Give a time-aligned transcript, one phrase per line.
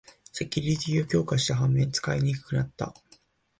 [0.33, 2.91] セキュリティーを強化した反面、使いにくくなった